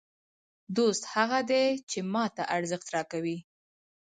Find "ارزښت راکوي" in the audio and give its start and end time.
2.55-3.37